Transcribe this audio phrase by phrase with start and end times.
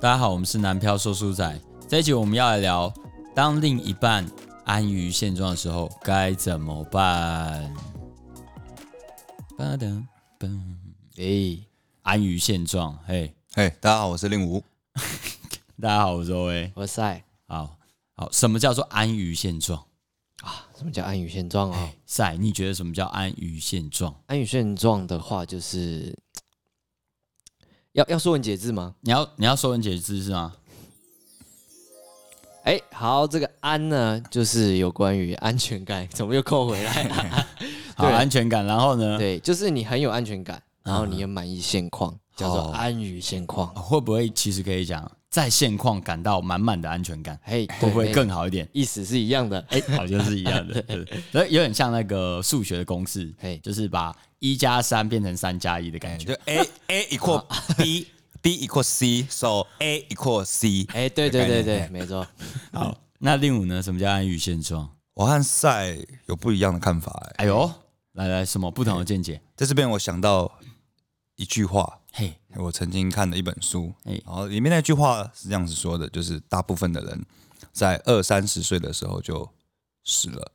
[0.00, 1.60] 大家好，我们是南漂说书仔。
[1.88, 2.92] 这一集我们要来聊，
[3.34, 4.28] 当另一半
[4.64, 7.72] 安于现状的时候该怎么办？
[9.56, 10.04] 巴噔
[10.40, 10.60] 噔，
[11.18, 11.64] 哎，
[12.02, 14.64] 安于现状，嘿，嘿，大家好，我是令武。
[15.80, 16.72] 大家好，我是 O A。
[16.74, 17.76] 我是赛好
[18.16, 19.84] 好，什么叫做安于现状？
[20.42, 21.92] 啊，什么叫安于现状啊？
[22.06, 24.20] 赛，你觉得什么叫安于现状？
[24.26, 26.18] 安于现状的话，就是
[27.92, 28.94] 要要说文解字吗？
[29.00, 30.54] 你要你要说文解字是吗？
[32.64, 37.14] 哎，好，这个安呢，就是有关于安全感，怎么又扣回来了？
[37.96, 38.64] 好，对安全感。
[38.64, 39.18] 然后呢？
[39.18, 43.68] 对，就是你很有安全感，然后你也满意现况，叫做哦安于现况。
[43.74, 48.68] 会不会其实可以讲，在现况感到满满的安全感，嘿，会不会更好一点？
[48.72, 49.64] 意思是一样的？
[49.68, 50.84] 哎，好像是一样的，
[51.32, 56.34] 所以有点像那个数学的公式，嘿就是把一加三变成三加一的感觉。
[56.34, 57.44] 就 A A equal
[57.76, 60.86] B，B equal C，so A equal C。
[60.92, 62.26] 哎，对对对对，没错。
[62.72, 63.82] 好，那令武呢？
[63.82, 64.90] 什么叫安于现状？
[65.14, 65.96] 我和赛
[66.26, 67.70] 有不一样的看法、哎，哎呦，
[68.14, 69.40] 来来，什么不同的见解？
[69.54, 70.50] 在这边我想到
[71.42, 77.26] 一句话，嘿，我曾经看的一本书，哎然后里面那句话是这样子说的，就是大部分的人
[77.72, 79.50] 在二三十岁的时候就
[80.04, 80.52] 死了，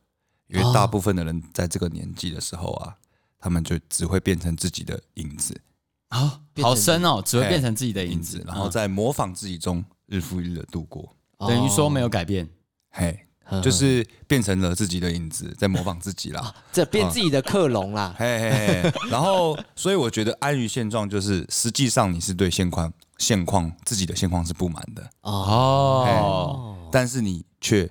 [0.47, 2.95] 因为大部分的人在这个年纪的时候啊，
[3.37, 5.59] 他们就只会变成自己的影子，
[6.07, 12.47] 好，深哦，只会哎变成自己的影影子子，，然后在模仿自己中日复一日的度过，等于说没有改变。
[12.91, 13.26] 嘿，嗯
[13.63, 16.53] 就是变成了自己的影子，在模仿自己啦。
[16.71, 18.15] 这变自己的克隆啦。
[18.17, 27.89] 嘿嘿嘿，然后，所以我觉得安于现状，就是实际上你是对现况、现况自己的现况是不满的，哦，哦，但是你却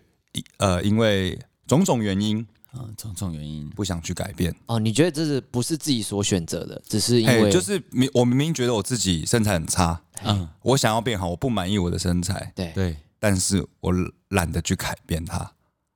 [0.59, 2.47] 呃因为种种原因
[2.79, 4.55] 嗯，种种原因，不想去改变。
[4.67, 6.81] 哦，你觉得这是不是自己所选择的？
[6.87, 12.73] 只是因嘿，为就是明我明明觉得我自己身材很差，嗯，我想要变好，我不满意我的身材，对。
[12.75, 13.93] 对，但是我
[14.29, 15.51] 懒得去改变它。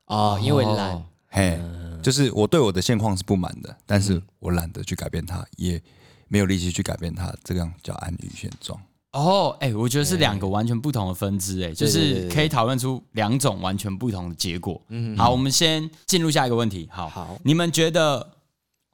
[0.06, 1.56] 哦，因为懒哦嘿，
[2.02, 5.80] 就是我对我的现况是不满的，但是我懒得去改变它，也
[6.26, 8.76] 没有力气去改变它，这样叫安于现状。
[9.12, 14.82] 哦，哎，我觉得是两个完全不同的分支，哎，就是可以讨论出两种完全不同的结果。
[14.88, 16.88] 嗯好，我们先进入下一个问题。
[16.90, 18.38] 好，好你们觉得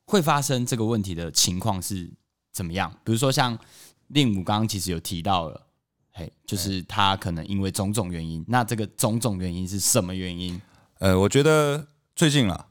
[0.05, 2.11] 会发生这个问题的情况是
[2.53, 2.93] 怎么样？
[3.03, 3.59] 比如说像
[4.09, 5.66] 令武刚刚其实有提到了，
[6.19, 10.59] 嘿，就是他可能因为种种原因，那这个种种原因是什么原因？
[10.99, 12.67] 呃，我觉得最近啊，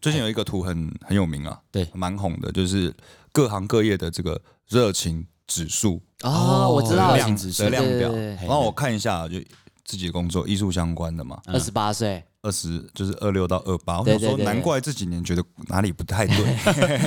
[0.00, 2.94] 最近有一个图很很有名啊，对蛮红的，就是
[3.32, 8.12] 各行各业的这个热情指数哦，我知道热量情指数的量表。
[8.12, 9.40] 然后我看一下，就
[9.84, 16.56] 自己的工作艺术相关的嘛，二十八岁，二十就是二六到二八，我想说难怪这几年觉得哪里不太对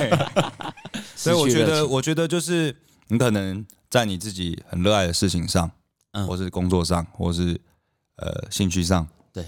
[1.16, 2.76] 所以我觉得，我觉得就是
[3.08, 5.70] 你可能在你自己很热爱的事情上，
[6.12, 6.26] 嗯。
[6.26, 7.60] 或是工作上，或是
[8.16, 9.44] 呃兴趣上，对，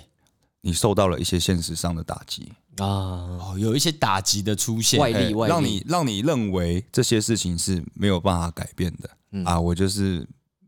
[0.60, 5.52] 你受到了一些现实上的打击，啊，哦，有一些打击的出现，外力外力。
[5.52, 9.44] 哎让你让你认为这些事情是没有办法改变的、嗯。
[9.44, 10.26] 啊，我就是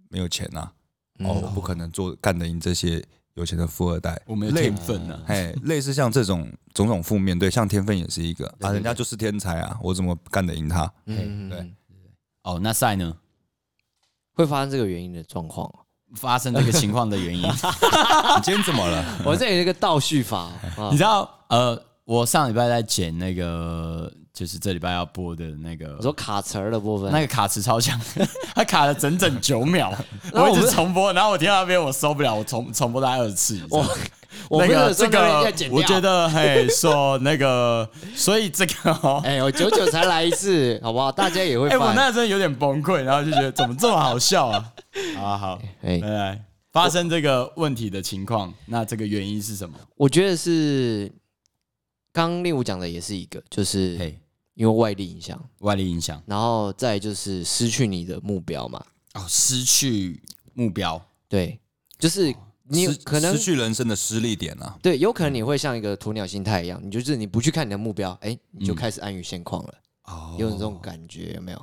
[0.09, 0.73] 没有钱啊，
[1.21, 3.05] 哦，我不可能做干得赢这些
[3.35, 5.21] 有钱的富二代，我没有类天分呢。
[5.27, 10.93] 哎，类似像这种种种负面，对，像天分也是一个啊，人家就是天才啊，我怎么干得赢他？
[11.07, 11.59] 嗯，对。
[11.59, 11.73] 对，
[12.45, 13.17] 哦，那赛呢？
[14.35, 15.71] 会发生这个原因的状况。
[16.17, 19.05] 发生这个情况的原因， 你今天怎么了？
[19.25, 20.43] 我这里有一个倒叙法
[20.77, 21.29] 啊你，知道？
[21.49, 28.01] 呃，我上礼拜在剪那个，就是这礼拜要播的那个我说卡词儿的部分，那个卡词超强，
[28.55, 29.93] 它卡了整整九秒，
[30.33, 33.69] 我一直重播，然后我听到那边我受不了，我重重播大概二十次以上。
[33.71, 33.85] 我
[34.51, 41.11] 我那们有这个我觉得嘿说那个，所以这个哦， 哎，我久久才来一次，好不好？
[41.11, 41.93] 大家也会哎，我。
[41.95, 44.73] 那真的有点崩溃，然后就觉得怎么这么好笑啊？
[45.17, 49.79] 好好，哎来来，发生这个问题的情况，那这个原因是什么？
[49.97, 51.11] 我觉得是
[52.13, 54.19] 刚刚令武讲的也是一个，就是嘿，
[54.55, 58.85] 因为外力影响，外力影响然后再就是失去你的目标嘛。
[59.15, 60.21] 哦，失去
[60.55, 61.59] 目标，对，
[61.99, 62.35] 就是
[62.69, 69.75] 你有可能失去人生的失力点啊，对，有可能你会像一个鸵鸟心态一样，你就是你不去看你的目标，哎，你就开始安于现况了，
[70.05, 70.37] 哦。
[70.39, 71.59] 有这种感觉有没有？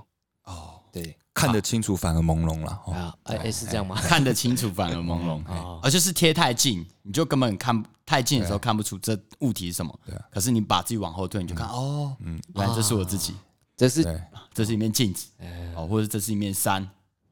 [0.46, 1.18] 哦，对。
[1.34, 2.82] 看得清楚反而朦胧了。
[2.86, 2.94] 哦。
[3.24, 3.96] 啊，是这样吗？
[4.02, 5.80] 看得清楚反而朦胧， 哦。
[5.82, 9.98] 而就是贴太近，你就根本看太近的时候看不出这物体是什么。
[10.06, 10.22] 对啊。
[10.30, 13.34] 可是你把自己往后退，你就看哦，嗯，原来这是我自己，
[13.78, 14.04] 这是，
[14.54, 15.74] 这是一面镜子，哎。
[15.76, 16.88] 哦，或者这是一面山，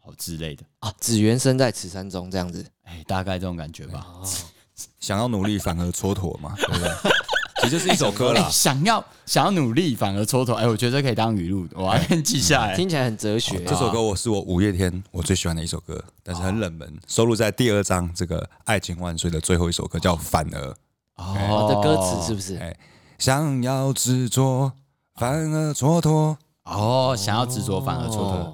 [0.10, 2.66] 哦之类的，啊，只缘身在此山中这样子。
[2.84, 4.06] 哎，大概这种感觉吧。
[5.00, 6.90] 想要努力反而蹉跎嘛，对不对？
[7.62, 8.50] 其实就是一首歌哎啦。
[8.50, 10.54] 想要想要努力，反而蹉跎。
[10.54, 12.76] 哎，我觉得这可以当语录，我要先记下来。
[12.76, 13.62] 听起来很哲学。
[13.66, 20.72] 这首歌我是我五月天我最喜欢的一首歌，但是很冷门，收录在第二张这个《爱情万岁》的最后一首歌，叫《反而》。
[21.16, 22.56] 哦的歌词是不是？
[22.56, 22.74] 哎，
[23.18, 24.72] 想要执着，
[25.16, 26.38] 反而蹉跎。
[26.64, 28.54] 哦，想要执着反而蹉跎，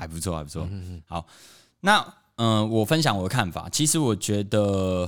[0.00, 0.66] 还不错，还不错。
[1.06, 1.26] 好，
[1.80, 1.98] 那
[2.36, 3.68] 嗯、呃我分享我的看法。
[3.68, 5.06] 其实我觉得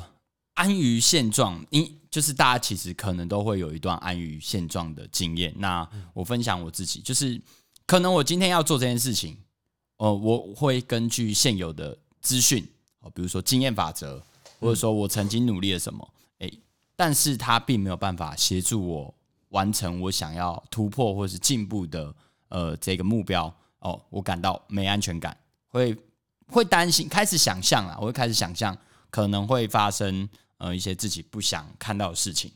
[0.52, 5.50] 安于现状，因就是大家其实可能都会有一段安于现状的经验。
[5.56, 7.40] 那我分享我自己，就是
[7.86, 9.38] 可能我今天要做这件事情，
[9.96, 12.68] 呃，我会根据现有的资讯，
[13.00, 14.22] 哦，比如说经验法则，
[14.60, 16.06] 或者说我曾经努力了什么，
[16.40, 16.58] 诶，
[16.94, 19.14] 但是它并没有办法协助我
[19.48, 22.14] 完成我想要突破或是进步的
[22.48, 23.50] 呃这个目标
[23.82, 25.36] 哦，我感到没安全感，
[25.68, 25.96] 会
[26.48, 28.76] 会担心，开始想象啊，我会开始想象
[29.10, 32.50] 可能会发生呃一些自己不想看到的事情。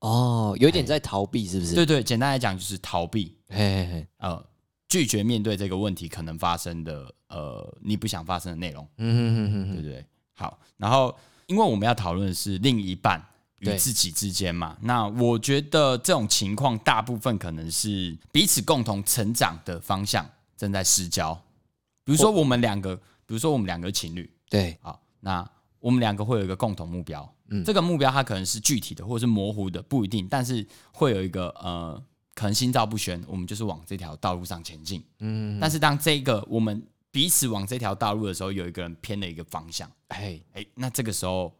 [0.00, 1.74] 哦，有点在逃避，是不是？
[1.74, 4.46] 对对，简单来讲就是逃避，嘿嘿嘿，呃，
[4.88, 8.88] 拒绝面对这个问题可能发生的呃你不想发生的内容。
[8.98, 10.06] 嗯哼哼哼哼，对不对？
[10.36, 11.12] 好，然后
[11.46, 13.20] 因为我们要讨论的是另一半
[13.58, 20.24] 与自己之间嘛，那我觉得这种情况大部分可能是彼此共同成长的方向
[20.58, 21.32] 正在失焦。
[22.04, 22.94] 比如说我们两个，
[23.24, 32.02] 比如说我们两个情侣，对，好，那我们两个会有一个共同目标，嗯这个目标它可能是具体的或者是模糊的，不一定，但是会有一个呃，
[32.34, 35.02] 可能心照不宣，我们就是往这条道路上前进。
[35.20, 39.90] 嗯，但是当这个我们彼此往这条道路的时候，有一个人偏了一个方向。
[40.08, 41.52] 哎，哎，那这个时候，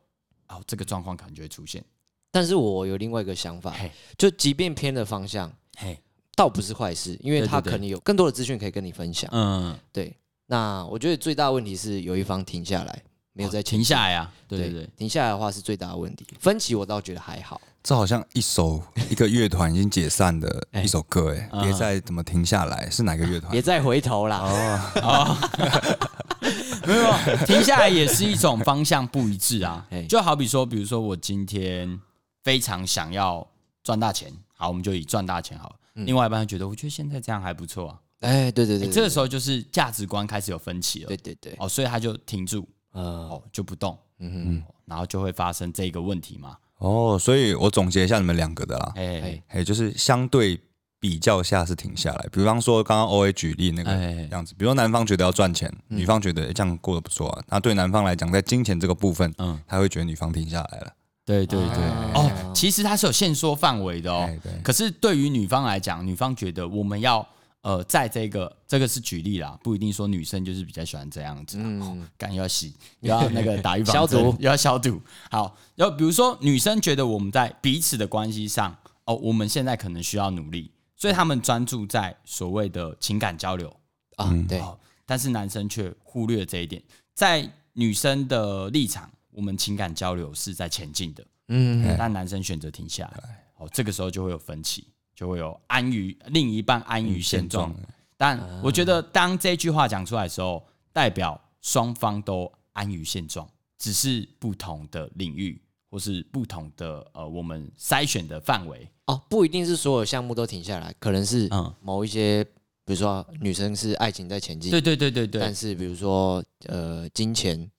[0.48, 1.84] 哦，这个状况可能就会出现。
[2.30, 5.98] 但是我有另外一个想法，嘿，就即便偏了方向，嘿，
[6.38, 9.28] 倒不是坏事，因为他可能有更多的资讯可以跟你分享。
[9.32, 13.02] 嗯，对，那我觉得最大的问题是有一方停下来，
[13.32, 14.32] 没有再前停下来啊！
[14.46, 16.24] 对对对对，停下来的话是最大的问题。
[16.38, 18.80] 分歧我倒觉得还好，这好像一首
[19.10, 23.60] 一个乐团已经解散的一首歌，哎，嗯 别再怎么停下来，是哪个乐团别？
[23.60, 24.92] 再回头啦。
[26.86, 27.12] 没有
[27.46, 30.06] 停下来也是一种方向不一致啊 嘿。
[30.06, 32.00] 就好比说，比如说我今天
[32.44, 33.44] 非常想要
[33.82, 35.74] 赚大钱，好，我们就以赚大钱好了。
[36.04, 38.00] 另外一半会觉得，我觉得现在这样还不错啊。
[38.20, 41.08] 哎，对对对，哎这个时候就是价值观开始有分歧了。
[41.08, 46.56] 对，对对，哦，所以他就停住，呃，哦，就不动，嗯哼，然后就会发生这个问题嘛。
[46.78, 49.20] 哦，所以我总结一下你们两个的啦，哎。
[49.20, 50.60] 哎，哎，就是相对
[51.00, 52.28] 比较下是停下来。
[52.32, 54.28] 比方说刚刚 O A 举例那个哎。
[54.32, 57.42] 样子，比如说男方觉得要赚钱，女方觉得诶这样过得不错啊。
[57.48, 60.92] 那对男方来讲，在金钱这个部分，嗯，他会觉得女方停下来了。
[61.28, 64.26] 对对对，啊哦，其实它是有限缩范围的哦。
[64.64, 67.26] 可是对于女方来讲，女方觉得我们要
[67.60, 71.62] 呃，在这个这个是举例啦，不一定说女生就是比较喜欢这样子、啊。
[71.62, 74.34] 嗯，敢又要洗，又要那个打预防 消毒。
[74.38, 74.98] 又要消毒。
[75.30, 83.70] 好，然后比如说女生觉得我们在彼此的关系上，哦，我们现在可能需要努力，所以他们专注在所谓的情感交流。
[84.16, 86.82] 啊，对，哦，但是男生却忽略这一点，
[87.12, 97.74] 在女生的立场，我们情感交流是在前进的，嗯，但男生选择停下来，哦，这个时候就会有分歧，就会有安于另一半安于现状。
[98.16, 103.48] 但我觉得，当这句话讲出来的时候，代表双方都安于现状，
[103.78, 108.88] 只是不同的领域或是不同的呃我们筛选的范围。
[109.06, 111.72] 哦，不一定是所有项目都停下来，可能是嗯。
[111.80, 112.42] 某一些，
[112.84, 115.40] 比如说女生是爱情在前进，对对对对对。
[115.40, 117.70] 但，是比如说呃金钱，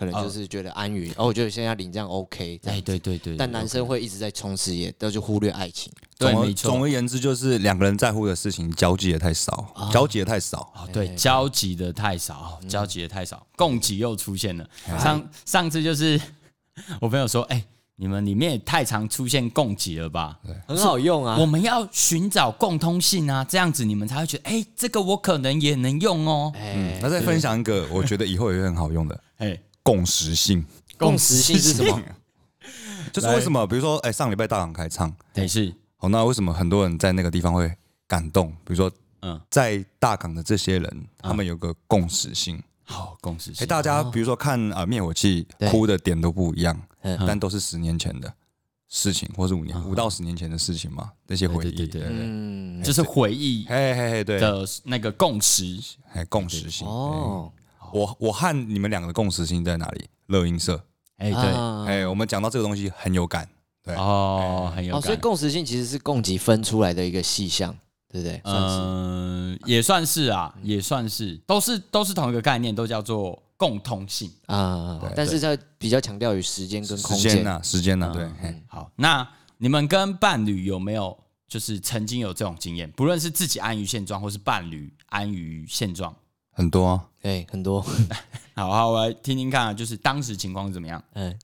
[0.00, 5.92] 可能就是觉得安于，哦，我觉得现在领这样 OK，这样哎对对对，但男生会一直在冲事业，都就忽略爱情。
[6.16, 10.72] 对总而没错总而言之，就是两个人在乎的事情交集也太少，交集也太少。
[10.74, 14.66] 哦，对，交集的太少，哦交集的太少，供给又出现了。
[14.98, 16.18] 上上次就是
[16.98, 17.62] 我朋友说，哎、
[17.96, 20.40] 你们里面也太常出现供给了吧？
[20.66, 26.50] 很好用啊我，们要寻找共通性啊，这样子你们才会觉得，哎、这个我可能也能用哦。
[26.54, 30.64] 嗯，那再分享一个，我觉得以后也会很好用的 哎、共识性，
[30.98, 32.02] 共识性是什么？
[33.12, 37.72] 就是为什么，比如说，哎，上礼拜大港开唱，对，是，好，那为什么很多人在那个地方会
[38.06, 38.50] 感动？
[38.64, 38.90] 比如说，
[39.22, 42.62] 嗯，在大港的这些人，他们有个共识性。
[42.84, 43.66] 好，共识哎，性。
[43.66, 47.18] 大家比如说看啊灭火器哭的点都不一样，嗯。
[47.26, 48.32] 但都是十年前的
[48.88, 51.70] 事情，或是五年、五到十年前的事情嘛，那些回忆。
[51.70, 55.64] 对对对对嗯，就是回忆嘿嘿嘿，对，的那个共识。
[56.12, 56.86] 哎，共识性。
[56.86, 57.59] 哦，哎
[57.92, 60.04] 我我和你们两个的共识性在哪里？
[60.26, 60.84] 乐音社。
[61.16, 63.46] 哎、对，啊哎，我们讲到这个东西很有感。
[63.82, 65.16] 对，哦，很有哦，所以。
[65.18, 67.76] 共识性其实是供给分出来的一个细项，
[68.08, 68.40] 对不对？
[68.44, 74.30] 算是嗯，也算是啊，也算是，都是都是同一个概念，都叫做共通性。
[74.46, 79.26] 啊，但是它比较强调于时间跟空间时间呐，时间呐，对，嘿好，那
[79.58, 81.18] 你们跟伴侣有没有
[81.48, 82.90] 就是曾经有这种经验？
[82.92, 86.14] 不论是自己安于现状，或是伴侣安于现状。
[86.60, 87.80] 很多啊，哎，很多，
[88.54, 91.02] 好好，我来听听看啊，就是当时情况是怎么样？
[91.14, 91.34] 嗯，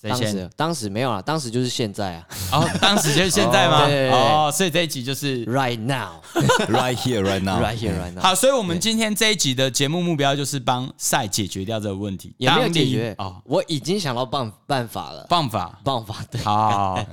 [0.00, 0.20] 谁先？
[0.20, 2.26] 当时当时没有啊，当时就是现在啊。
[2.50, 3.82] 哦，当时就是现在吗？
[3.82, 3.94] 哦 对。
[3.94, 17.06] 对对哦，所以这一集就是，right now，right right here right now，here right now，好，所以我们今天这一集的节目目标就是帮赛解决掉这个问题，也没有当你解决哦，我已经想到办办法了，办法，办法对，好好，好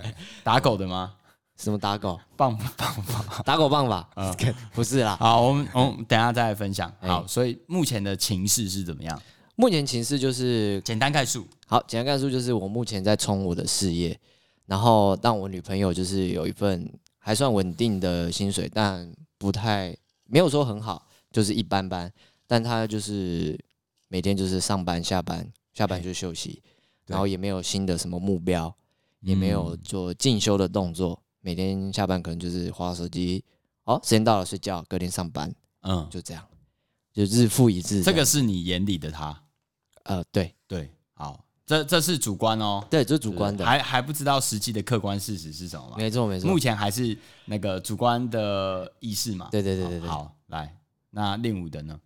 [0.44, 1.14] 打狗的吗？
[1.58, 4.36] 什么打狗，棒棒法，打狗棒法，嗯。
[4.74, 6.92] 不是啦，好，我们我们等一下再来分享。
[7.02, 7.10] 哎。
[7.10, 9.20] 好，所以目前的情势是怎么样？
[9.56, 11.48] 目前情势就是简单概述。
[11.66, 14.18] 好，简单概述就是我目前在冲我的事业，
[14.68, 16.88] 然后但我女朋友就是有一份
[17.18, 22.12] 还算稳定的薪水，但不太没有说很好，就是一般般，
[22.46, 23.60] 但她就是
[24.08, 26.62] 每天就是上班下班，下班就休息，
[27.08, 28.74] 然后也没有新的什么目标，
[29.22, 33.42] 也没有做进修的动作，每天下班可能就是划手机，
[33.86, 35.50] 哦，时间到了睡觉，隔天上班，
[35.84, 36.46] 嗯，就这样，
[37.14, 38.04] 就日复一日样。
[38.04, 39.44] 这个是你眼里的他，
[40.04, 45.96] 呃，对对，好，这这是主观哦，对，这是主观的，还还不知道实际的客观事实是什么吗？
[45.96, 49.48] 没错没错目，前还是那个主观的意识嘛。
[49.50, 50.10] 对对对对对。
[50.10, 50.78] 好，来，
[51.12, 51.98] 那练武的呢？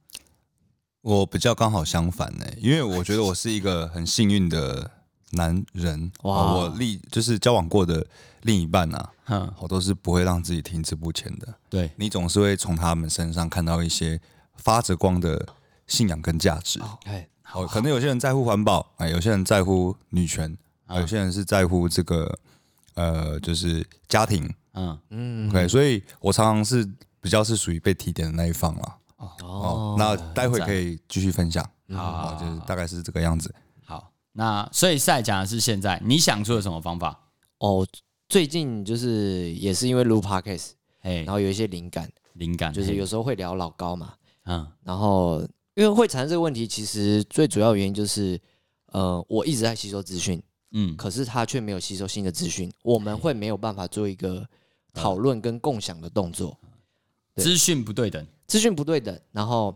[1.02, 4.92] 我比较刚好相反呢、因为我觉得我是一个很幸运的
[5.32, 6.12] 男人。
[6.22, 8.06] 我历就是交往过的
[8.42, 11.54] 另一半啊，哼，我都是不会让自己停滞不前的。
[11.70, 14.20] 对，你总是会从他们身上看到一些
[14.56, 15.48] 发着光的
[15.88, 16.80] 信仰跟价值。
[17.06, 22.40] 哎，哦，可能有些人在乎环保，哎，有些人在乎女权，啊，有些人是在乎这个
[22.96, 24.54] 呃，就是家庭。
[24.74, 28.98] 嗯，嗯，OK，所以我常常是比较是属于被提点的那一方了。
[29.18, 31.64] 哦哦，，那待会可以继续分享。
[31.94, 33.54] 好哦，就是大概是这个样子。
[34.36, 37.28] 好，那所以赛讲的是现在，你想出了什么方法？
[37.60, 37.86] 哦，
[38.30, 40.72] 最近就是也是因为录 podcast，
[41.02, 44.68] 哎然，后有一些灵感，灵感就是有时候会聊老高嘛，嗯。
[44.84, 45.42] 然后
[45.76, 48.40] 因为会产生这个问题，其实最主要原因就是，
[48.88, 54.48] 呃，我一直在吸收资讯，嗯，可是他却没有吸收新的资讯，我们会没有办法做一个
[54.94, 56.58] 讨论跟共享的动作，
[57.36, 58.26] 资讯不对等。
[58.48, 59.74] 资讯不对等，然后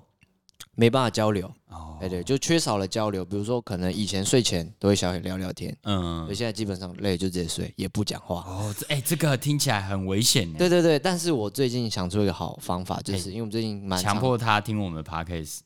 [0.76, 1.98] 没办法交流，哦。
[2.02, 3.26] 哎对，就缺少了交流。
[3.26, 6.24] 比如说，可能以前睡前都会小小聊聊天，嗯。
[6.26, 8.44] 所以，现在基本上累就直接睡，也不讲话。
[8.48, 10.58] 哦，这哎，这个听起来很危险呢。
[10.60, 15.60] 对对对，但是我最近想出一个好方法，就是因为我们最近强迫他听我们的 podcast。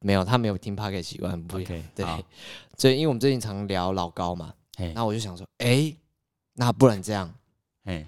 [0.00, 2.04] 没有他没有听 p o d c a s 习惯，不 OK，对，
[2.76, 4.52] 所以因为我们最近常聊老高嘛，
[4.94, 5.92] 那我就想说，哎，
[6.52, 7.34] 那不然这样，
[7.82, 8.06] 嘿，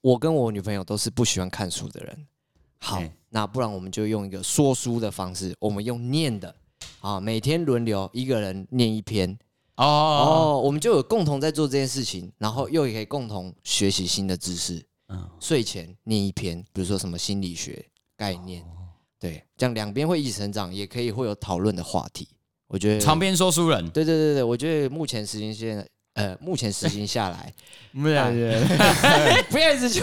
[0.00, 2.26] 我跟我女朋友都是不喜欢看书的人，
[2.80, 6.54] 好嘿，那不然我们就用一个说书的方式，我们用念的
[7.00, 9.36] 啊，每天轮流一个人念一篇，
[9.76, 14.84] 哦，哦，我们就有共同在做这件事情，然后又也可以共同学习新的知识。
[15.08, 17.84] 嗯，睡前念一篇，比如说什么心理学
[18.16, 18.92] 概念，哦。
[19.18, 22.28] 对，这样两边会一起成长，也可以会有讨论的话题。
[22.66, 27.52] 我觉得，长篇说书人，对对对对，我觉得目前时间现在，呃，目前实行下来，
[27.90, 28.24] 没有，
[29.50, 30.02] 不要一直就，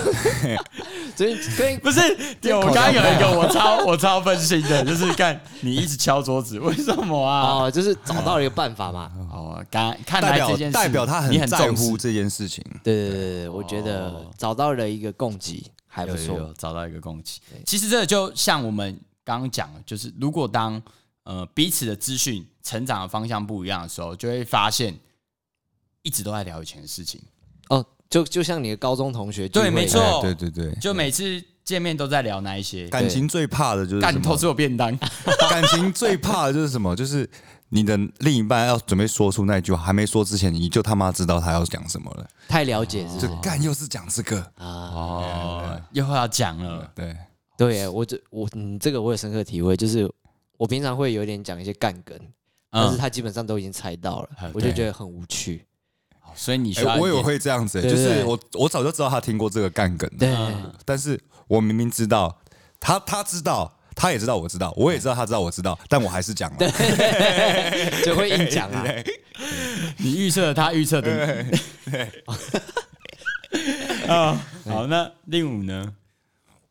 [1.16, 2.01] 所以所以不是，
[2.42, 7.63] 对我刚刚有一个我超我超分心的，就是看你一直敲桌子，为什么啊？
[7.63, 9.12] 哦，就是找到了一个办法嘛。
[9.32, 12.63] 哦，刚看来这件事代表他很在乎这件事情。
[12.84, 16.51] 对对对对，我觉得哦找到了一个供给，还不错。
[16.58, 17.39] 找到一个供给。
[17.66, 20.82] 其实这个就像我们刚刚讲的，就是如果当
[21.24, 24.98] 呃彼此的资讯成长的方向不一样的时候，就会发现
[26.03, 27.22] 一直都在聊以前的事情。
[27.70, 30.01] 哦，就就像你的高中同学对没错。
[30.01, 34.98] 哎对对对，就每次见面都在聊那一些，感情最怕的就是干你偷吃我便当，
[35.50, 36.96] 感情最怕的就是什么？
[36.96, 37.29] 就是
[37.70, 42.27] 你的另一半要准备说出那句话，还没说之前，你就他妈知道他要讲什么了。
[42.48, 43.36] 太了解是不？
[43.36, 47.15] 就干又是讲这个，啊，哦，又要讲了，对，
[47.56, 50.12] 对，我这我嗯，这个我有深刻体会，就是
[50.58, 52.18] 我平常会有点讲一些干梗，
[52.72, 55.63] 但是嗯，他基本上都已经猜到了嗯，我就觉得很无趣。
[56.39, 62.39] 所以你我也会这样子，就是我我早就知道他听过这个干梗，对，嗯但是我明明知道
[62.79, 63.75] 他他知道。
[63.96, 66.58] 他也知道，我知道，我也知道，他知道，我知道，但我还是讲了。
[68.05, 68.86] 就会硬讲啊。
[69.98, 71.51] 你预测他预测的你。
[74.08, 75.93] 啊， 好，那令武呢？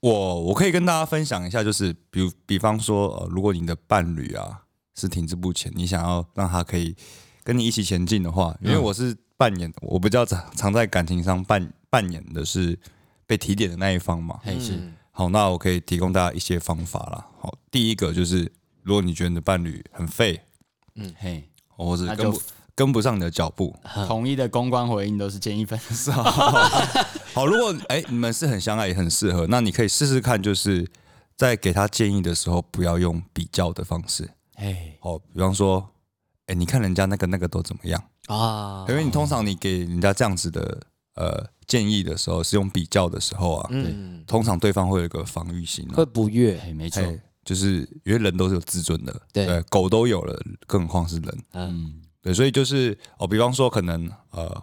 [0.00, 4.62] 我我可以跟大家分享一下，就是比如比方说，呃，如果你的伴侣啊
[4.98, 6.96] 是停滞不前，你想要让他可以
[7.44, 12.78] 跟你一起前进的话，因为我是扮演，我比较常常在感情上扮扮演的是
[13.26, 14.38] 被提点的那一方嘛。
[14.42, 17.26] 嘿是，嗯好，那我可以提供大家一些方法啦。
[17.40, 18.52] 好，第一个就是，
[18.82, 20.40] 如果你觉得你的伴侣很废，
[20.96, 22.42] 嗯嘿，或者跟不
[22.74, 23.74] 跟不上你的脚步。
[24.06, 26.12] 统一的公关回应都是建议分手。
[27.32, 30.88] 好，如果哎、你们是很相爱，也很适合，那你可以试试看，就是
[31.36, 34.28] 在给他建议的时候，不要用比较的方式。
[34.56, 35.90] 哎，好，比方说，
[36.46, 38.02] 哎、你看人家那个那个都怎么样？
[38.28, 38.86] 啊。
[38.88, 40.80] 因为你通常你给人家这样子的
[41.14, 45.94] 呃建议的时候，是用比较的时候啊，嗯，通常对方会有一个防御心、啊。
[45.94, 47.02] 会，不悦，哎，没错，
[47.44, 49.62] 就是因为人都是有自尊的，对。
[49.64, 51.38] 狗都有了，更何况是人。
[51.52, 54.62] 嗯嗯，对，所以就是哦，比方说可能呃，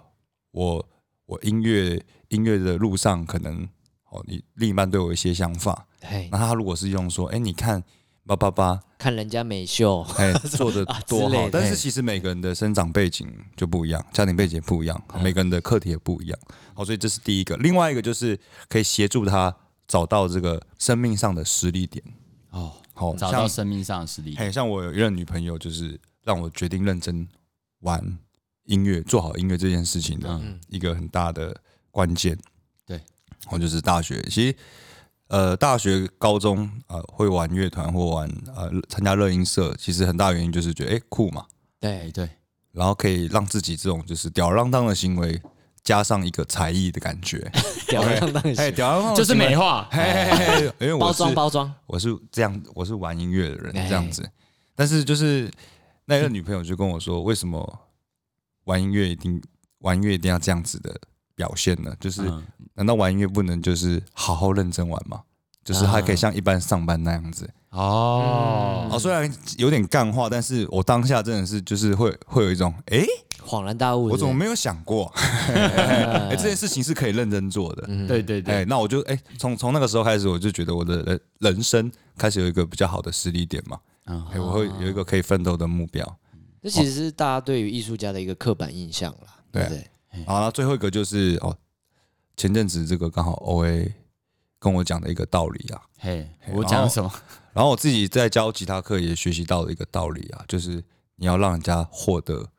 [0.52, 0.88] 我
[1.26, 3.64] 我音乐音乐的路上可能
[4.10, 6.30] 哦，你另一半对我有一些想法，嘿。
[6.32, 7.84] 那，他如果是用说，哎，你看
[8.28, 16.40] 八八八，看人家美秀，哎， 做的多好但是其实每个人的生长背景就不一样，家庭背景也不一样，嗯每个人的课题也不一样。
[16.74, 17.56] 好，所以这是第一个。
[17.58, 19.56] 另外一个就是可以协助他
[19.88, 22.04] 找到这个生命上的实力点。
[22.50, 24.36] 哦，好，找到生命上的实力。
[24.36, 27.28] 嘿，像我有一任女朋友，就是让我决定认真
[27.82, 28.02] 玩
[28.64, 31.56] 音乐，做好音乐这件事情的嗯一个很大的
[31.92, 32.36] 关键。
[32.88, 33.00] 对，
[33.52, 34.56] 我就是大学，其实
[35.28, 41.46] 呃，大学、高中呃会玩乐团或玩呃参加乐音社，其实很大原因就是觉得哎、酷嘛，
[41.82, 42.30] 哎，对，对，
[42.72, 45.42] 然后可以让自己这种就是吊儿郎当的行为
[45.84, 47.40] 加上一个才艺的感觉，
[47.90, 49.88] 吊儿郎当的哎，行吊儿郎当就是美化。
[49.92, 53.88] 嘿嘿嘿嘿因为我包是装包装，我是这样，我是玩音乐的人哎。
[53.88, 54.30] 这样子，
[54.76, 55.52] 但是就是
[56.06, 57.80] 那个女朋友就跟我说，为什么
[58.66, 59.42] 玩音乐一定
[59.80, 60.96] 玩音乐一定要这样子的
[61.36, 61.94] 表现呢？
[62.00, 62.44] 就是嗯
[62.76, 65.22] 难道玩音乐不能就是好好认真玩吗？
[65.64, 67.50] 就是还可以像一般上班那样子。
[67.72, 73.04] 哦，哦，虽然有点干话，但是我当下真的是就是会会有一种，哎、
[73.46, 75.12] 恍然大悟，我怎么没有想过？
[75.16, 77.82] 哎、这件事情是可以认真做的。
[77.88, 77.96] 对？
[77.96, 83.78] 哎、对对对，那我就哎，从、从那个时候开始，我就觉得我的人人生开始有一个比较好的实力点嘛。
[84.38, 86.18] 我会有一个可以奋斗的目标。
[86.62, 89.88] 这其实是大家对于艺术家的一个刻板印象啦，对不对？
[90.26, 91.56] 好，那最后一个就是哦，
[92.38, 93.94] 前阵子这个刚好 O A
[94.60, 97.12] 跟我讲的一个道理啊，嘿，我讲什么？
[97.54, 100.84] 然后我自己在教吉他课也学习到了一个道理啊，就是
[101.16, 102.50] 你要让人家获得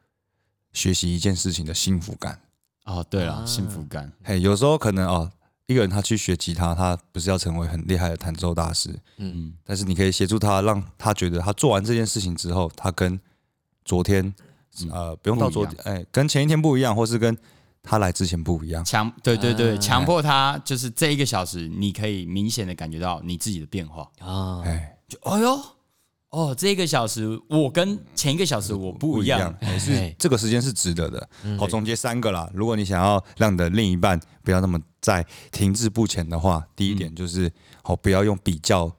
[0.73, 2.41] 学习一件事情的幸福感。
[2.85, 4.13] 哦，对了，啊幸福感。
[4.23, 5.31] 嘿，有时候可能哦，
[5.67, 13.19] 一个人他去学吉他，他不是要成为很厉害的弹奏大师，嗯，但是你可以协助他，让他觉得他做完这件事情之后，他跟
[13.85, 14.33] 昨天
[14.91, 17.37] 呃不用到昨天，哎，跟前一天不一样，或是跟
[17.87, 18.85] 他来之前不一样。
[18.85, 24.11] 强，对对对，啊强迫他就是这一个小时，你可以明显的感觉到你自己的变化。
[24.19, 25.61] 啊，哎，就哎呦，
[26.31, 29.55] 哦，这一个小时我跟前一个小时我不一样。
[29.61, 31.29] 哎是哎这个时间是值得的。
[31.57, 32.51] 好，总结三个啦。
[32.53, 37.51] 如果你想要让你的另一半不要那么在停滞不前的话，第一点就是
[37.83, 38.91] 好，不要用比较，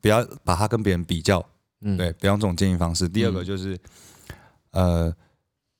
[0.00, 1.44] 不要把他跟别人比较，
[1.82, 3.06] 嗯对，不要用这种建议方式。
[3.06, 3.78] 第二个就是，
[4.70, 5.14] 呃，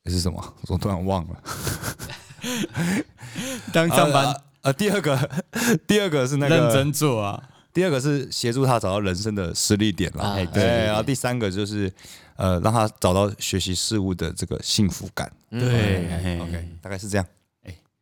[0.04, 0.54] 是什么？
[0.68, 1.42] 我突然忘了。
[3.72, 4.26] 当上班。
[4.26, 5.42] 呃呃，第二个，
[5.88, 10.62] 第二个是那个认真做啊，第二个是协助他找到人生的失力点啦，啊哎，对。
[10.86, 11.92] 然后第三个就是
[12.36, 15.32] 呃，让他找到学习事物的这个幸福感。
[15.50, 17.26] 对哎 OK，大概是这样。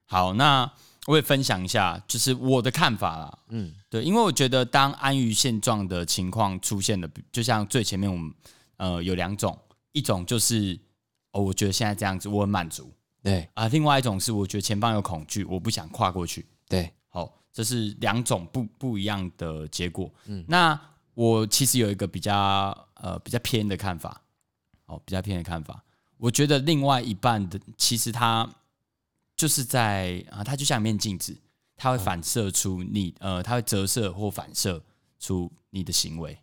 [0.04, 0.70] 好，那
[1.06, 3.38] 我也分享一下，就是我的看法啦。
[3.48, 8.30] 嗯，对，因为我觉得当安于现状的情况出现了，就像最前面我们
[8.76, 9.58] 呃有两种，
[9.92, 10.78] 一种就是
[11.32, 16.46] 哦，我觉得现在这样子我很满足对啊、另外一种是我觉得前方有恐惧，我不想跨过去。
[16.68, 20.10] 对，好，这是两种不不一样的结果。
[20.24, 20.80] 嗯，那
[21.14, 24.22] 我其实有一个比较呃比较偏的看法，
[24.86, 25.84] 哦，比较偏的看法。
[26.16, 28.48] 我觉得另外一半的其实他
[29.36, 31.36] 就是在啊，它就像一面镜子，
[31.76, 34.82] 它会反射出你呃，它会折射或反射
[35.18, 36.38] 出你的行为，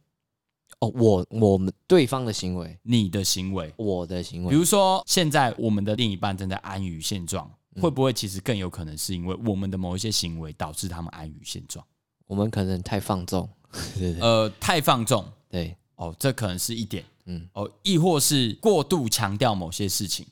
[0.80, 3.74] 哦，我我们对方的行为，你的行为。
[3.78, 11.86] 我的行为，比如说，现在我们的另一半正在安于现状，会不会其实更有可能是因为我们的某一些行为导致他们安于现状？
[12.28, 13.50] 我们可能太放纵，
[13.98, 17.04] 对对呃，太放纵对，哦，这可能是一点。
[17.26, 20.26] 嗯，哦，亦或是过度强调某些事情，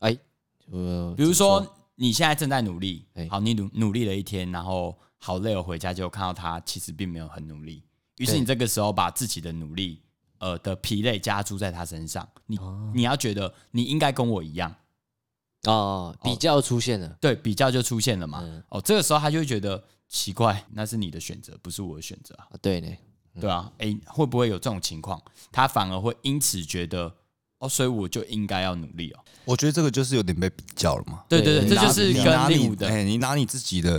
[0.00, 0.16] 哎，
[0.70, 7.82] 呃，比如说你现在正在努力哎，好，你努努力了一天，然后好累哦，回家就看到他其实并没有很努力，
[8.18, 10.00] 于是你这个时候把自己的努力
[10.38, 12.58] 呃的疲累加注在他身上，你
[12.94, 14.74] 你要觉得你应该跟我一样，
[15.64, 18.40] 哦，比较出现了，对，比较就出现了嘛。
[18.42, 22.88] 嗯哦，这个时候他就会觉得奇怪，那是你的选择，不是我的选择啊，啊，对呢，
[23.40, 25.20] 对啊，诶，会不会有这种情况？
[25.50, 27.12] 他反而会因此觉得，
[27.58, 29.20] 哦，所以我就应该要努力哦。
[29.44, 31.24] 我觉得这个就是有点被比较了嘛。
[31.28, 33.98] 对对对，对这就是跟令武的，哎，你拿你自己的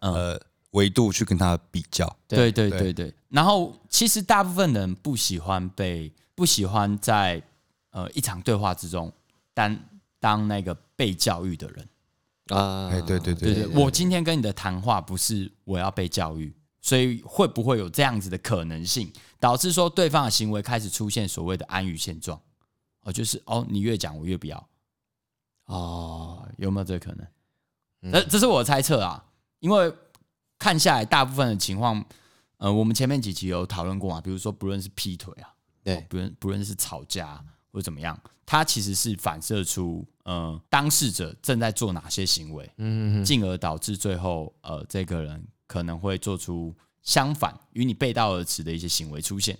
[0.00, 0.40] 嗯呃
[0.74, 2.06] 维度去跟他比较。
[2.28, 3.14] 对对对对对。
[3.28, 7.42] 然后其实大部分人不喜欢被不喜欢在
[7.90, 9.12] 呃一场对话之中
[9.52, 9.76] 担
[10.20, 11.88] 当那个被教育的人。
[12.48, 19.10] 啊，哎对对对对，我今天跟你的谈话不是我要被教育，所以会不会有这样子的可能性，
[19.40, 22.38] 导致说对方的行为开始出现所谓的安于现状？
[23.00, 24.68] 哦，就是哦，你越讲我越不要，
[25.64, 28.12] 哦，有没有这个可能？
[28.12, 29.24] 这这是我的猜测啊，
[29.60, 29.90] 因为
[30.58, 32.04] 看下来大部分的情况，
[32.58, 49.58] 呃，我们前面几集有讨论过嘛，比如说不论是劈腿啊，对，不论不论是吵架或者怎么样，它其实是反射出呃当事者正在做哪些行为，嗯，进而导致最后呃这个人可能会做出相反与你背道而驰的一些行为出现。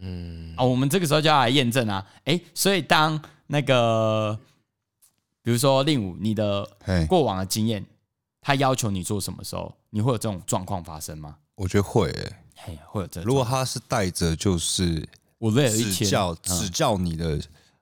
[0.00, 4.36] 嗯，啊，我们这个时候就要来验证啊，诶，所以当那个
[5.42, 6.68] 比如说令武你的，
[7.08, 7.84] 过往的经验，
[8.42, 11.36] 他要求你做什么时候，你会有这种状况发生吗？
[11.54, 12.38] 我觉得会、欸。
[12.56, 13.24] 嘿，会有这种。
[13.26, 17.40] 如果他是带着就是我累了一天，指教嗯指教你的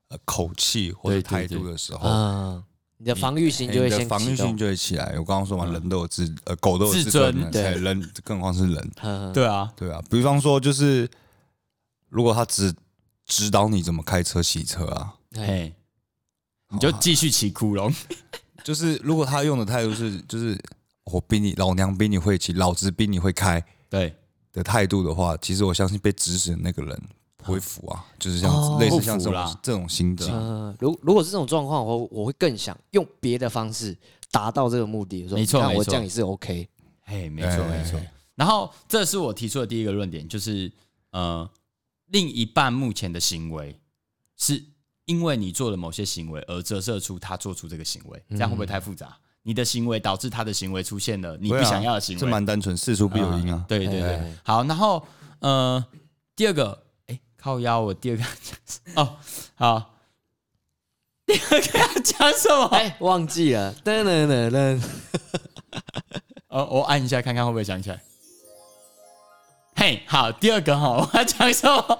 [0.08, 2.64] 呃口气或者对对态度的时候，嗯，
[2.98, 5.18] 你的防御心就会你的先防御性，就会起来。
[5.18, 10.00] 我刚刚说嘛，嗯人都有自呃狗都有自自尊对哎人更何况是人，嗯，对啊，对啊。
[10.08, 11.08] 比方说，就是
[12.08, 12.74] 如果他只
[13.26, 15.74] 指导你怎么开车、洗车啊，哎，嘿，
[16.70, 17.94] 你就继续骑窟窿，
[18.64, 20.58] 就是如果他用的态度是就是
[21.04, 24.14] 我比你老娘比你会骑，老子比你会开对，
[24.52, 27.02] 的态度的话，其实我相信被指使的那个人
[27.36, 30.28] 不会服啊，就是这样哦子，类似像这种这种心境。
[30.32, 33.96] 嗯，如如果是这种状况，我我会更想用别的方式
[34.30, 35.26] 达到这个目的。
[35.26, 36.68] 说没错我没错这样也是 OK。
[37.02, 38.00] 嘿，没错哎没错。
[38.36, 40.70] 然后这是我提出的第一个论点，就是
[41.10, 41.48] 呃，
[42.06, 43.76] 另一半目前的行为
[44.36, 44.62] 是
[45.10, 49.16] 因为你做了某些行为而折射出他做出这个行为，这样会不会太复杂？
[49.42, 53.64] 你的行为导致他的行为出现了你不想要的行为，这蛮单纯，事出必有因啊。
[53.66, 55.04] 对对对哎，好，然后
[55.40, 55.84] 呃，
[56.36, 59.16] 第二个，哎，靠腰，我第二个要讲什么哦，
[59.56, 59.94] 好，
[61.26, 62.66] 第二个要讲什么？
[62.66, 64.82] 哎，忘记了，噔噔噔噔，
[66.46, 68.00] 呃， 我按一下看看会不会想起来。
[69.74, 71.98] 嘿，好，第二个哈，我要讲什么？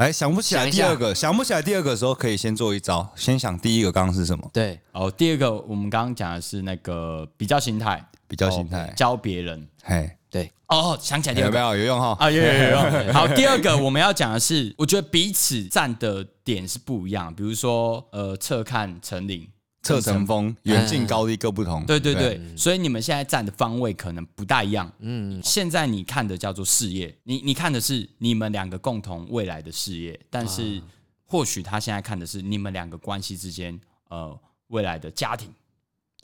[0.00, 4.48] 来，想不起来第二个，想不起来第二个的时候，可以先做一招，先想第一个刚刚是什么？
[4.50, 8.92] 对，哦，第二个我们刚刚讲的是那个比较心态，比较心态哦。
[8.96, 9.68] 教别人。
[9.84, 12.16] 嘿，对，哦，想起来第有二个没有有用哈？
[12.18, 13.12] 啊，有有有用。
[13.12, 19.46] 好，第二个我们要讲的是，我觉得彼此站的点是不一样，比如说呃，侧看成岭，
[19.82, 21.84] 侧成峰，远近高低各不同。
[21.86, 24.92] 对对对，所以你们现在站的方位可能不大一样。
[24.98, 30.82] 嗯，现在你看的叫做事业，你你看的是你们两个共同未来的事业，但是
[31.24, 34.38] 或许他现在看的是你们两个关系之间呃
[34.68, 35.48] 未来的家庭，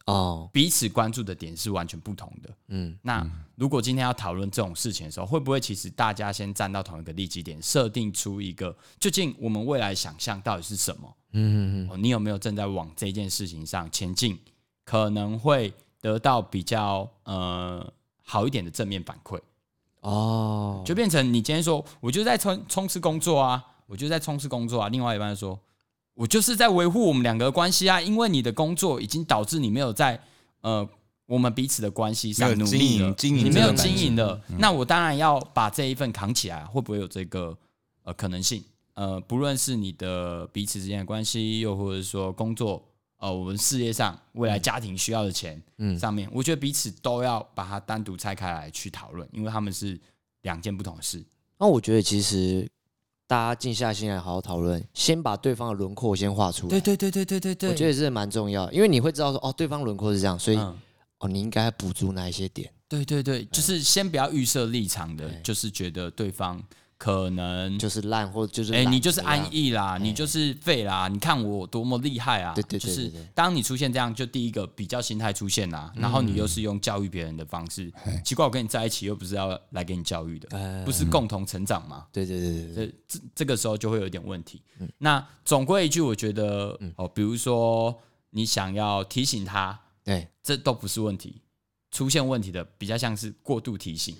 [0.07, 2.51] 哦，彼此关注的点是完全不同的。
[2.69, 11.17] 嗯，那如果今天要讨论这种事情的时候，会不会其实大家先站到同一个利基点，设定出一个究竟我们未来想象到底是什么？
[11.33, 14.39] 嗯嗯哦，你有没有正在往这件事情上前进？
[14.85, 17.93] 可能会得到比较呃
[18.23, 19.41] 好一点的正面反馈，
[20.03, 25.59] 哦，就变成你今天说我就在冲冲刺工作啊，我就在冲刺工作啊，另外一半就说
[26.17, 30.21] 我就是在维护我们两个的关系啊，因为你的工作已经导致你没有在
[30.63, 30.89] 呃
[31.27, 37.57] 我们彼此的关系上经努力了营，经营你没有经营了，那我当然要把这一份扛起来，会不会有这个
[38.03, 38.65] 呃可能性？
[38.95, 42.83] 呃，不论是你的彼此之间的关系，又或者说工作，
[43.19, 50.01] 呃，我们事业上未来家庭需要的钱，嗯上面，我觉得彼此都要把它单独拆开来去讨论，因为他们是
[50.43, 51.23] 两件不同的事。
[51.59, 52.67] 那我觉得其实
[53.27, 56.71] 大家静下心来好好讨论，先把对方的轮廓先画出来。
[56.71, 60.79] 对对对对对对对，我觉得这蛮重要，因为你会知道说，哦，对方轮廓是这样，所以、嗯，
[61.19, 62.71] 哦，你应该补足哪一些点。
[62.89, 66.63] 对对对，就是先不要预设立场的，对就是觉得对方
[66.99, 72.55] 可能就是烂或者就是哎、懒你就是安逸啦，你就是废啦，你看我多么厉害啊！
[72.55, 77.93] 对对对就是当你出现这样，就第一个比较心态出现啦，然后你又是用教育别人的方式，
[78.25, 80.83] 奇怪，我跟你在一起又不是要来给你教育的，哎。
[80.85, 82.07] 不是共同成长吗？
[82.13, 84.63] 对对对这这这个时候就会有点问题。
[84.99, 87.95] 那总归一句，我觉得哦，比如说
[88.31, 90.29] 你想要提醒他，对。
[90.43, 91.43] 这都不是问题。
[91.91, 94.15] 出现问题的比较像是过度提醒，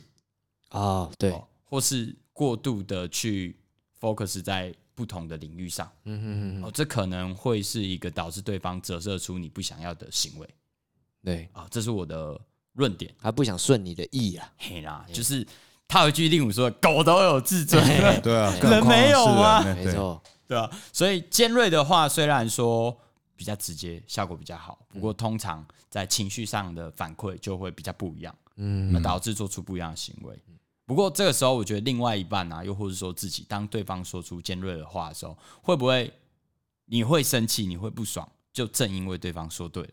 [0.71, 3.57] 哦对，哦，或是过度的去
[3.99, 5.91] focus 在不同的领域上。
[6.05, 10.47] 嗯哼哼哦，这可能会是一个导致对方折射出你不想要的行为
[11.25, 12.39] 对，啊、这是我的
[12.75, 13.11] 论点。
[13.19, 14.53] 他不想顺你的意啊。
[14.59, 15.47] 嘿啦，就是
[15.89, 17.83] 他有一句令武说：“狗都有自尊。
[18.21, 22.95] 对啊，人没有是人吗没错，”对啊，所以尖锐的话虽然说
[23.35, 30.39] 比较直接，效果比较好，不过通常在情绪上的反馈就会比较不一样，嗯那导致做出不一样的行为。
[30.87, 36.13] 不过这个时候，我觉得另外一半啊，又或者说自己，当对方说出尖锐的话的时候，会不会
[36.85, 39.91] 你会生气，你会不爽，就正因为对方说对了。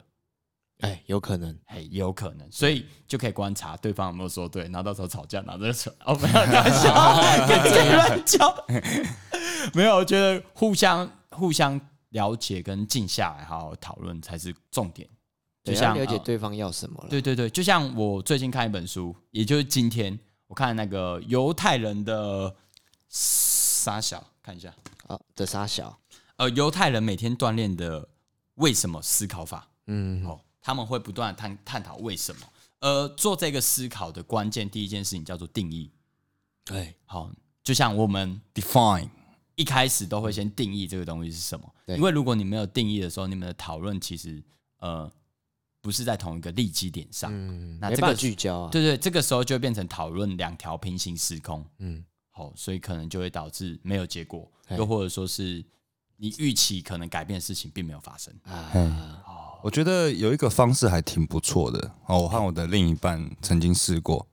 [0.82, 8.65] 哎，有可能，哎，有可能，所以就可以观察对方有没有说对，然后到时候吵架拿着扯，哦，没有开玩笑，跟自己乱叫，
[9.73, 11.79] 没有，我觉得互相互相
[12.10, 15.08] 了解跟静下来好好讨论才是重点。
[15.63, 17.10] 就像了解呃对方要什么了。
[17.10, 20.19] 对对对，就像我最近看一本书，也就是今天
[20.53, 22.55] 我看那个犹太人的
[23.09, 24.71] 傻小，看一下，
[25.07, 25.97] 啊的傻小，
[26.35, 28.07] 呃，犹太人每天锻炼的
[28.53, 32.41] 为什么思考法，嗯，哦，他们会不断探探讨为什么，
[32.81, 35.89] 而做这个思考的关键第一件事情叫做定义。
[36.63, 37.31] 对，好，
[37.63, 39.09] 就像我们 define
[39.55, 44.43] 一开始都会先定义这个东西是什么，因为如果你没有定义的时候，你们的讨论其实
[44.77, 45.11] 呃
[45.84, 47.30] 不是在同一个立基点上。
[47.32, 48.69] 嗯，那这个聚焦啊。
[48.72, 55.63] 对对，这个时候就会变成讨论两条平行时空，嗯，好，所以可能就会导致没有结果，又或者说是
[56.15, 58.34] 你预期可能改变的事情并没有发生。
[58.46, 58.72] 啊，
[59.62, 64.26] 我觉得有一个方式还挺不错的哦，我和我的另一半曾经试过。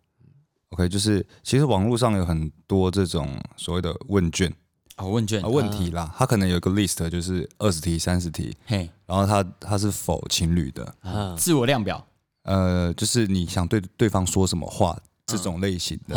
[0.70, 4.54] OK，就是其实网络上有很多这种所谓的问卷
[5.00, 12.06] 哦，问卷啊问题啦，他可能有一个 list，就是二十题、三十题，嘿，然后他他是否情侣的，啊，自我量表，
[12.42, 16.14] 呃，就是你想对对方说什么话这种类型的。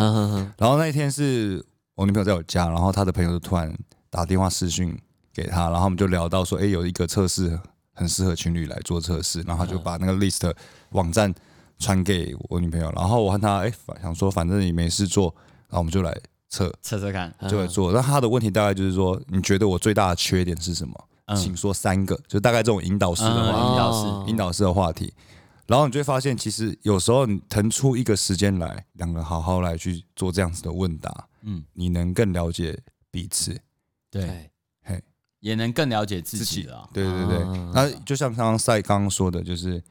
[0.57, 1.63] 然后那一天是
[1.95, 3.73] 我女朋友在我家，然后她的朋友就突然
[4.09, 4.97] 打电话私讯
[5.33, 7.59] 给她，然后我们就聊到说，哎，有一个测试
[7.93, 10.53] 很适合情侣来做测试，然后她就把那个 list
[10.89, 11.33] 网站
[11.79, 15.33] 传给我女朋友，然后我和她哎反想说反正你没事做，
[15.69, 16.15] 然后我们就来
[16.53, 17.91] 测，测测看，就会做。
[17.91, 20.93] 那他的问题大概就是说，你觉得我最大的缺点是什么？
[21.25, 21.35] 嗯。
[21.35, 23.71] 请说三个，就大概这种引导式的嗯话。
[23.71, 24.29] 引导哦式。
[24.29, 25.11] 引导式的话题，
[25.65, 33.59] 然后你就会发现，其实有时候你腾出一个时间来，两个人好好来去做这样子的问答，嗯，你能更了解彼此。
[34.11, 34.51] 对，
[34.83, 35.01] 嘿，
[35.39, 36.89] 也能更了解自自己己了啊。
[36.93, 37.71] 对对对，啊。
[37.73, 39.81] 那就像刚刚赛刚刚说的，就是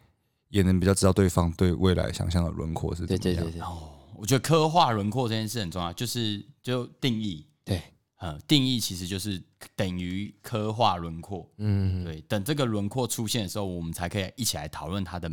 [0.49, 3.21] 也能比较知道对方对未来想象的轮廓是怎么样。
[3.21, 3.61] 对对对对。
[3.63, 7.83] 哦，我觉得刻画轮廓这件事很重要，就是就定义，对，
[8.17, 9.43] 呃，定义其实就是
[9.75, 11.51] 等于刻画轮廓。
[11.57, 15.31] 嗯，对，等这个轮廓出现的时候，我们才可以一起来讨论它的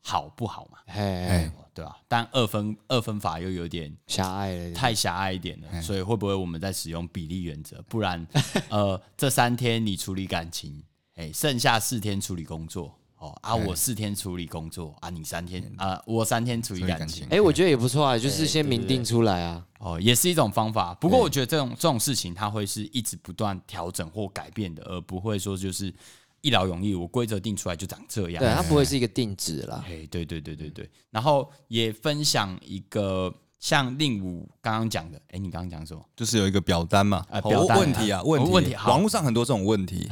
[0.00, 7.80] 好不好嘛，嘿，哎，对吧、但二分二分法又有点狭隘了，太狭隘一点了，所以会不会我们在使用比例原则？
[7.82, 8.26] 不然，
[8.70, 10.82] 呃， 这三天你处理感情，
[11.14, 12.98] 哎，剩下四天处理工作。
[13.22, 17.24] 哦啊，我四天处理工作啊，你三天啊，我三天处理感情。
[17.30, 19.64] 哎，我觉得也不错啊，就是先明定出来啊。
[19.78, 20.92] 哦，也是一种方法。
[20.94, 25.94] 不过我觉得这种这种事情，它会是一直不断调整或改变的，而不会说就是
[26.40, 26.96] 一劳永逸。
[26.96, 28.42] 我规则定出来就长这样。
[28.42, 29.84] 对，它不会是一个定值啦。
[29.86, 30.90] 哎，对对对对对。
[31.10, 36.04] 然后也分享一个像令武刚刚讲的，哎，你刚刚讲什么？
[36.16, 40.08] 就是有一个表单嘛，哦啊表单问题啊，问题，问题网络上很多这种问题，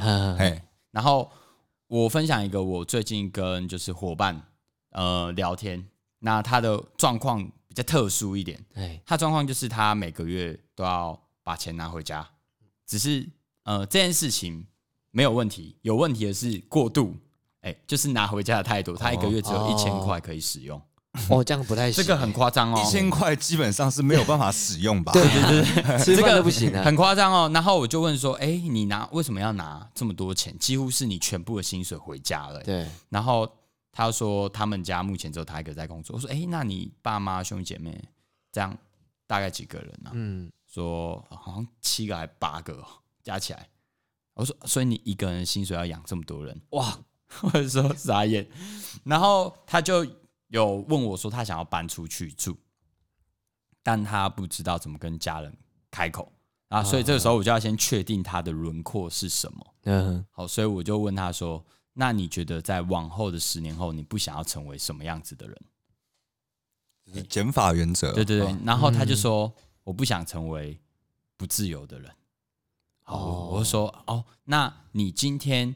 [0.91, 1.29] 然后
[1.91, 4.41] 我分享一个我最近跟就是伙伴
[4.91, 5.85] 呃聊天，
[6.19, 12.25] 那他的状况比较特殊一点，哎，他状况就是他每个月都要把钱拿回家，
[12.87, 13.29] 只是
[13.63, 14.65] 呃这件事情
[15.11, 17.13] 没有问题，有问题的是过度，
[17.59, 20.83] 哎、就是拿回家的态度，他一个月只有一千块可以使用，哦，
[21.45, 25.11] 这样不太行，这个很夸张哦，一千块基本上是没有办法使用吧？
[25.13, 26.83] 对对对， 这个不行的。
[26.83, 27.51] 很夸张哦。
[27.53, 30.57] 然后我就问说，哎、你拿为什么要拿这么多钱？
[30.57, 33.49] 几乎是你全部的薪水回家了、对，然后
[33.91, 36.15] 他说他们家目前只有他一个在工作。
[36.15, 38.01] 我说，哎、那你爸妈兄弟姐妹
[38.51, 38.77] 这样
[39.27, 42.85] 大概几个人呢、嗯，说好像七个还八个、哦、
[43.23, 43.67] 加起来。
[44.33, 46.97] 我说，所以你一个人薪水要养这么多人，哇，
[47.41, 48.47] 或者说傻眼。
[49.03, 50.05] 然后他就
[50.51, 52.57] 有问我说，他想要搬出去住，
[53.81, 55.57] 但他不知道怎么跟家人
[55.89, 56.31] 开口
[56.67, 59.75] 啊，所以这个时候我就要先确定他的轮廓是什么。
[59.83, 65.57] 嗯，好，所以我就问他说：“那你觉得在往后的十年后，你不想要成为什么样子的人
[67.05, 69.51] 就是减法原则，？”对对对哦，然后他就说
[69.85, 70.77] ：“我不想成为
[71.37, 72.11] 不自由的人。”
[73.03, 75.75] 好，哦我就说：“哦，那你今天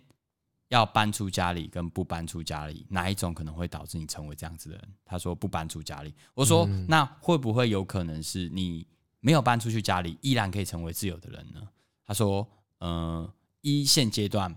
[0.75, 8.85] 要搬出家里跟不搬出家里，哪一种可能会导致你成为这样子的人？”他说：“不搬出家里。”我说：“那会不会有可能是你
[9.19, 11.61] 没有搬出去家里，依然可以成为自由的人呢？”
[12.05, 12.47] 他说
[12.81, 14.55] ：“嗯、一现阶段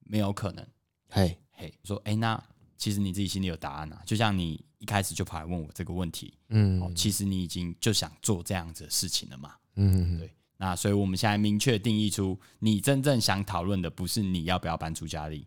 [0.00, 0.66] 没有可能。”
[1.08, 2.42] 嘿，嘿，说，哎、那
[2.76, 9.54] 其实你自己心里有答案啊，就像你一开始就跑来问我这个问题，哦，嗯其实你已经就想做这样子的事情了嘛。
[9.76, 15.46] 嗯，对那所以我们现在明确定义出，你真正想讨论的不是你要不要搬出家里，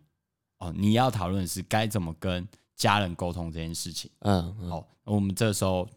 [0.58, 4.10] 哦，你要讨论的是该怎么跟家人沟通这件事情。
[4.22, 5.88] 嗯嗯，好，我们这时候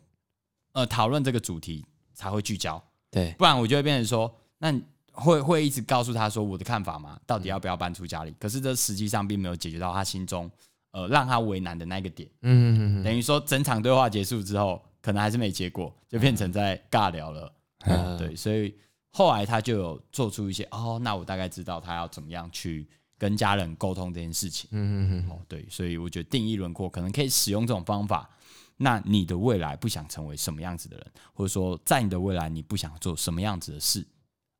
[0.73, 4.71] 呃讨论这个主题才会聚焦，对，不然我就会变成说，那
[5.13, 8.31] 会会一直告诉他说我的看法嘛，到底要不要搬出家里？
[8.39, 10.47] 可是这实际上并没有解决到他心中
[10.91, 12.29] 呃让他为难的那个点。
[12.43, 17.51] 嗯，等于说整场对话结束之后，可能还是没结果，就变成在尬聊了。
[17.79, 18.75] 嗯对，所以
[19.17, 24.69] 后来他就有做出一些哦，那我大概知道他要怎么样去跟家人沟通这件事情。
[24.71, 28.29] 嗯嗯嗯哦，对，所以我觉得定义轮廓可能可以使用这种方法。
[28.77, 34.05] 那你的未来不想成为什么样子的人，或者说在你的未来你不想做什么样子的事？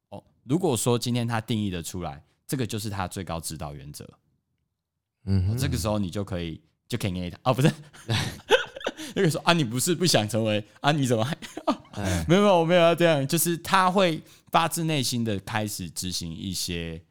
[0.09, 4.09] 哦，如果说今天他定义的出来，这个就是他最高指导原则。
[5.25, 7.71] 嗯哦这个时候你就可以就可以给他哦，不是，
[9.13, 11.37] 那个说啊，你不是不想成为啊，你怎么还
[11.91, 14.19] 哎没有没有我没有要这样，就是他会
[14.51, 17.01] 发自内心的开始执行一些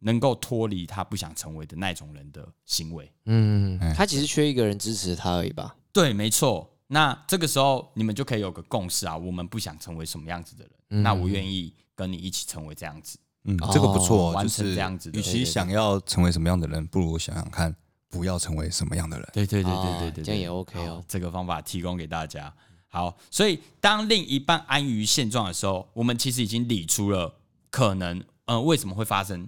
[0.00, 3.12] 能够脱离他不想成为的那种人的行为。
[3.24, 5.76] 嗯哎，他其实缺一个人支持他而已吧？
[5.92, 6.72] 对，没错。
[6.88, 13.18] 那这个时候你们就可以有个共识啊，我们不想成为什么样子的人，嗯那我愿意跟你一起成为这样子。
[13.44, 17.74] 嗯，这个不错，哦完成就是这样子的与其想要成为什么样的人，不如想想看，
[18.08, 19.28] 不要成为什么样的人。
[19.32, 22.54] 对对对哦对对对，这样也 OK 哦好这个方法提供给大家。
[22.96, 27.34] 好，所以当另一半安于现状的时候，我们其实已经理出了
[27.70, 29.46] 可能，呃，为什么会发生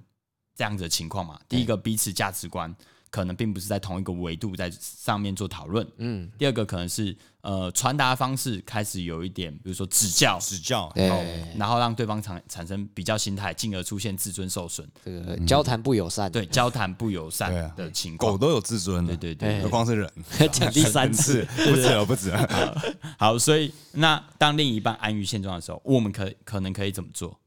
[0.54, 1.40] 这样子的情况嘛？
[1.48, 2.76] 第一个，彼此价值观
[3.10, 11.08] 可能并不是在同一个维度在上面做讨论；嗯，第二个，可能是呃传达方式开始有一点，比如说指教，指教，对，
[11.56, 18.32] 然后让对方产产生比较心态，进而出现自尊受损，这个交谈不友善，对交谈不友善的情况。
[18.32, 20.12] 狗都有自尊，对对对哎何况是人？
[20.52, 22.82] 讲第三次， 不止了，不止了。
[23.18, 27.38] 好，所以那当另一半安于现状的时候，我们可可能可以怎么做？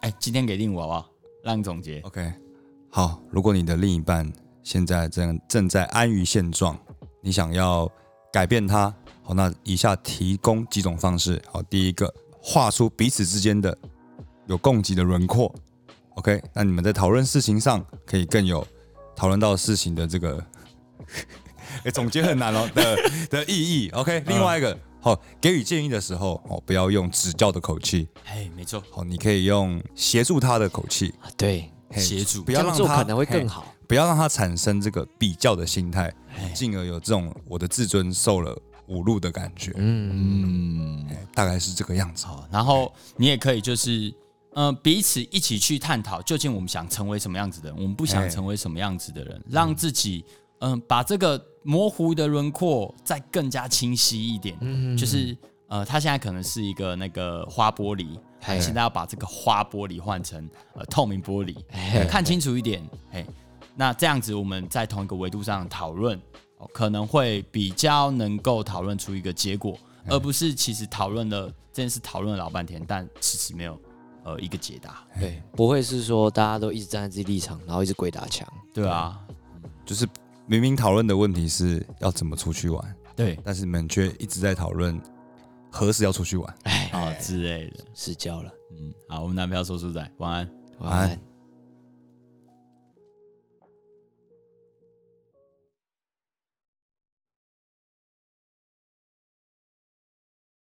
[0.00, 1.10] 哎，今天给令我好不好？
[1.42, 2.00] 让你总结。
[2.00, 2.32] OK，
[2.90, 4.30] 好，如果你的另一半
[4.62, 6.76] 现在正正在安于现状，
[7.22, 7.90] 你想要
[8.32, 11.40] 改变他，好，那以下提供几种方式。
[11.50, 13.76] 好，第一个，画出彼此之间的
[14.46, 15.54] 有供给的轮廓。
[16.14, 18.66] OK，那你们在讨论事情上可以更有
[19.14, 20.44] 讨论到事情的这个，
[21.84, 22.96] 哎，总结很难哦的
[23.30, 23.88] 的意义。
[23.90, 33.64] OK，另外一个，好，给予建议的时候，哦，不要用指教的口气，哎，没错，好，你可以用协助他的口气，啊对，嘿协助不要让他这样做可能会更好。
[33.86, 38.54] 不要让他产生这个比较的心态，哎，进而有这种我的自尊受了
[38.88, 42.26] 侮辱的感觉，嗯，嗯，大概是这个样子。
[42.26, 44.12] 好，然后你也可以就是，
[44.52, 50.22] 呃，彼此一起去探讨，究竟我们想成为什么样子的人，我们不想哎成为什么样子的人，让自己，
[50.58, 54.54] 嗯、把这个模糊的轮廓再更加清晰一点。
[54.60, 55.34] 嗯就是，
[55.68, 62.82] 呃，他现在可能是一个那个花玻璃，哎现在要把这个花玻璃换成呃透明玻璃，哎看清楚一点。
[63.12, 63.26] 哎，
[63.74, 66.18] 那这样子我们在同一个维度上讨论，
[66.58, 73.78] 哦，可能会比较能够讨论出一个结果，而不是其实讨论了这件事讨论了老半天，但迟迟没有
[74.24, 78.46] 呃一个解答，对，不会是说大家都一直站在自己立场，然后一直鬼打墙。
[78.72, 79.20] 对啊，
[79.84, 80.08] 就是
[80.46, 83.38] 明明讨论的问题是要怎么出去玩，对。
[83.44, 85.00] 但是你们却一直在讨论
[85.78, 86.54] 何时要出去玩。
[86.64, 87.84] 哎，啊之类的。
[87.94, 90.50] 失焦了，嗯，好，我们男票说书仔，晚安。
[90.80, 91.20] 晚安安。